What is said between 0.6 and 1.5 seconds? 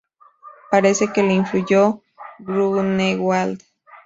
Parece que le